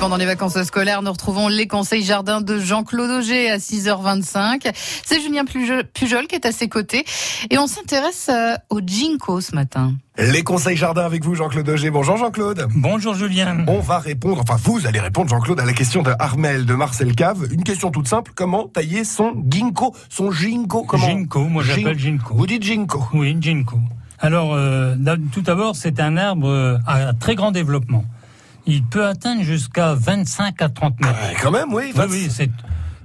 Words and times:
pendant 0.00 0.16
les 0.16 0.24
vacances 0.24 0.60
scolaires, 0.62 1.02
nous 1.02 1.12
retrouvons 1.12 1.48
les 1.48 1.66
conseils 1.66 2.02
jardins 2.02 2.40
de 2.40 2.58
Jean-Claude 2.58 3.10
Auger 3.10 3.50
à 3.50 3.58
6h25. 3.58 4.72
C'est 5.04 5.20
Julien 5.20 5.44
Pujol 5.44 6.26
qui 6.26 6.34
est 6.34 6.46
à 6.46 6.52
ses 6.52 6.70
côtés 6.70 7.04
et 7.50 7.58
on 7.58 7.66
s'intéresse 7.66 8.30
euh, 8.32 8.54
au 8.70 8.80
ginkgo 8.80 9.42
ce 9.42 9.54
matin. 9.54 9.92
Les 10.16 10.42
conseils 10.42 10.76
jardins 10.76 11.04
avec 11.04 11.22
vous, 11.22 11.34
Jean-Claude 11.34 11.68
Auger. 11.68 11.90
Bonjour 11.90 12.16
Jean-Claude. 12.16 12.66
Bonjour 12.74 13.14
Julien. 13.14 13.58
On 13.68 13.80
va 13.80 13.98
répondre, 13.98 14.40
enfin 14.42 14.56
vous 14.64 14.86
allez 14.86 15.00
répondre, 15.00 15.28
Jean-Claude, 15.28 15.60
à 15.60 15.66
la 15.66 15.74
question 15.74 16.02
de 16.02 16.12
Armel 16.18 16.64
de 16.64 16.74
Marcel 16.74 17.14
Cave. 17.14 17.48
Une 17.52 17.62
question 17.62 17.90
toute 17.90 18.08
simple. 18.08 18.32
Comment 18.34 18.68
tailler 18.68 19.04
son 19.04 19.34
ginkgo? 19.50 19.94
Son 20.08 20.32
ginkgo 20.32 20.84
comment? 20.84 21.06
Ginkgo, 21.06 21.44
moi 21.44 21.62
j'appelle 21.62 21.98
ginkgo. 21.98 22.34
Vous 22.34 22.46
dites 22.46 22.62
ginkgo 22.62 23.04
Oui, 23.12 23.36
ginkgo. 23.38 23.78
Alors, 24.18 24.54
euh, 24.54 24.94
tout 25.32 25.42
d'abord, 25.42 25.76
c'est 25.76 26.00
un 26.00 26.16
arbre 26.16 26.48
euh, 26.48 26.78
à 26.86 27.12
très 27.12 27.34
grand 27.34 27.52
développement 27.52 28.04
il 28.66 28.84
peut 28.84 29.06
atteindre 29.06 29.42
jusqu'à 29.42 29.94
25 29.94 30.60
à 30.62 30.68
30 30.68 31.00
mètres. 31.00 31.18
Ah, 31.20 31.34
quand 31.42 31.50
même, 31.50 31.72
oui. 31.72 31.92
Oui, 31.96 32.04
oui, 32.08 32.28
c'est 32.30 32.50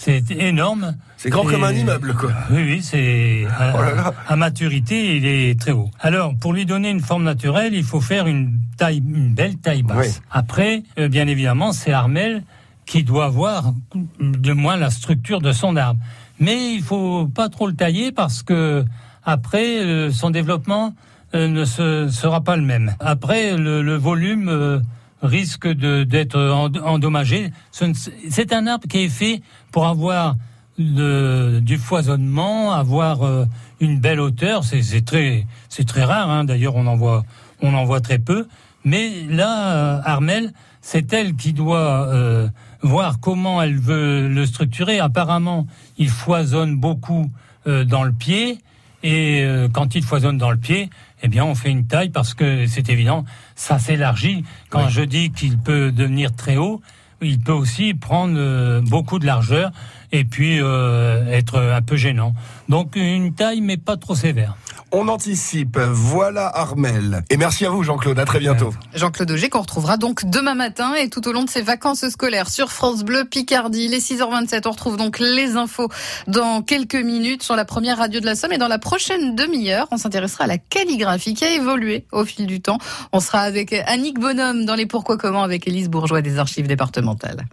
c'est 0.00 0.30
énorme. 0.30 0.96
C'est 1.18 1.28
grand 1.28 1.44
comme 1.44 1.62
un 1.62 1.74
immeuble, 1.74 2.14
quoi. 2.14 2.30
Oui, 2.50 2.62
oui, 2.62 2.80
c'est 2.82 3.44
à, 3.58 4.14
oh 4.30 4.36
maturité, 4.36 5.16
il 5.16 5.26
est 5.26 5.60
très 5.60 5.72
haut. 5.72 5.90
Alors, 6.00 6.34
pour 6.34 6.54
lui 6.54 6.64
donner 6.64 6.88
une 6.88 7.00
forme 7.00 7.24
naturelle, 7.24 7.74
il 7.74 7.84
faut 7.84 8.00
faire 8.00 8.26
une 8.26 8.60
taille, 8.78 9.02
une 9.06 9.34
belle 9.34 9.56
taille 9.56 9.82
basse. 9.82 10.22
Après, 10.30 10.84
euh, 10.98 11.08
bien 11.08 11.26
évidemment, 11.26 11.72
c'est 11.72 11.92
Armel 11.92 12.44
qui 12.86 13.04
doit 13.04 13.26
avoir 13.26 13.74
de 14.20 14.52
moins 14.54 14.78
la 14.78 14.88
structure 14.88 15.42
de 15.42 15.52
son 15.52 15.76
arbre. 15.76 16.00
Mais 16.38 16.72
il 16.72 16.82
faut 16.82 17.26
pas 17.26 17.50
trop 17.50 17.66
le 17.66 17.74
tailler 17.74 18.10
parce 18.10 18.42
que 18.42 18.86
après, 19.22 19.80
euh, 19.80 20.10
son 20.10 20.30
développement 20.30 20.94
euh, 21.34 21.46
ne 21.46 21.66
se, 21.66 22.08
sera 22.08 22.40
pas 22.40 22.56
le 22.56 22.62
même. 22.62 22.94
Après, 23.00 23.54
le, 23.54 23.82
le 23.82 23.96
volume 23.96 24.82
risque 25.22 25.68
d'être 25.68 26.38
endommagé. 26.84 27.52
C'est 27.70 28.52
un 28.52 28.66
arbre 28.66 28.86
qui 28.88 29.04
est 29.04 29.08
fait 29.08 29.42
pour 29.70 29.86
avoir 29.86 30.36
du 30.80 31.76
foisonnement, 31.78 32.72
avoir 32.72 33.22
euh, 33.22 33.44
une 33.80 34.00
belle 34.00 34.20
hauteur. 34.20 34.64
C'est 34.64 35.04
très, 35.04 35.46
c'est 35.68 35.86
très 35.86 36.04
rare. 36.04 36.30
Hein. 36.30 36.44
D'ailleurs, 36.44 36.76
on 36.76 36.86
en 36.86 36.96
voit, 36.96 37.24
on 37.60 37.74
en 37.74 37.84
voit 37.84 38.00
très 38.00 38.18
peu. 38.18 38.46
Mais 38.84 39.10
là, 39.28 39.74
euh, 39.74 40.00
Armel, 40.04 40.52
c'est 40.80 41.12
elle 41.12 41.36
qui 41.36 41.52
doit 41.52 42.08
euh, 42.08 42.48
voir 42.82 43.20
comment 43.20 43.60
elle 43.60 43.78
veut 43.78 44.28
le 44.28 44.46
structurer. 44.46 45.00
Apparemment, 45.00 45.66
il 45.98 46.08
foisonne 46.08 46.76
beaucoup 46.76 47.30
dans 47.66 48.04
le 48.04 48.12
pied. 48.12 48.58
Et 49.02 49.46
quand 49.72 49.94
il 49.94 50.02
foisonne 50.02 50.36
dans 50.36 50.50
le 50.50 50.58
pied, 50.58 50.90
eh 51.22 51.28
bien, 51.28 51.44
on 51.44 51.54
fait 51.54 51.70
une 51.70 51.86
taille 51.86 52.10
parce 52.10 52.34
que 52.34 52.66
c'est 52.66 52.88
évident, 52.88 53.24
ça 53.54 53.78
s'élargit. 53.78 54.44
Quand 54.68 54.88
je 54.88 55.02
dis 55.02 55.30
qu'il 55.30 55.58
peut 55.58 55.92
devenir 55.92 56.34
très 56.34 56.56
haut, 56.56 56.80
il 57.22 57.38
peut 57.38 57.52
aussi 57.52 57.94
prendre 57.94 58.34
euh, 58.36 58.80
beaucoup 58.80 59.18
de 59.18 59.26
largeur 59.26 59.72
et 60.12 60.24
puis 60.24 60.58
euh, 60.60 61.26
être 61.30 61.60
un 61.60 61.82
peu 61.82 61.96
gênant. 61.96 62.34
Donc 62.68 62.96
une 62.96 63.34
taille 63.34 63.60
mais 63.60 63.76
pas 63.76 63.96
trop 63.96 64.14
sévère. 64.14 64.56
On 64.92 65.06
anticipe. 65.08 65.78
Voilà 65.78 66.46
Armel. 66.46 67.22
Et 67.30 67.36
merci 67.36 67.64
à 67.64 67.70
vous 67.70 67.82
Jean-Claude. 67.84 68.18
À 68.18 68.24
très 68.24 68.40
bientôt. 68.40 68.74
Jean-Claude 68.94 69.30
Auger 69.30 69.48
qu'on 69.48 69.60
retrouvera 69.60 69.96
donc 69.96 70.24
demain 70.24 70.54
matin 70.54 70.94
et 70.94 71.08
tout 71.08 71.28
au 71.28 71.32
long 71.32 71.44
de 71.44 71.50
ses 71.50 71.62
vacances 71.62 72.08
scolaires 72.08 72.50
sur 72.50 72.72
France 72.72 73.04
Bleu 73.04 73.24
Picardie. 73.24 73.86
Les 73.86 74.00
6h27. 74.00 74.62
On 74.66 74.70
retrouve 74.70 74.96
donc 74.96 75.20
les 75.20 75.56
infos 75.56 75.88
dans 76.26 76.62
quelques 76.62 76.96
minutes 76.96 77.42
sur 77.44 77.54
la 77.54 77.64
première 77.64 77.98
radio 77.98 78.20
de 78.20 78.26
la 78.26 78.34
Somme 78.34 78.52
et 78.52 78.58
dans 78.58 78.68
la 78.68 78.78
prochaine 78.78 79.36
demi-heure, 79.36 79.86
on 79.92 79.96
s'intéressera 79.96 80.44
à 80.44 80.48
la 80.48 80.58
calligraphie 80.58 81.34
qui 81.34 81.44
a 81.44 81.52
évolué 81.52 82.06
au 82.10 82.24
fil 82.24 82.46
du 82.46 82.60
temps. 82.60 82.78
On 83.12 83.20
sera 83.20 83.40
avec 83.40 83.72
Annick 83.72 84.18
Bonhomme 84.18 84.64
dans 84.64 84.74
les 84.74 84.86
pourquoi 84.86 85.16
comment 85.16 85.42
avec 85.42 85.68
Élise 85.68 85.88
Bourgeois 85.88 86.22
des 86.22 86.38
archives 86.38 86.66
départementales. 86.66 87.44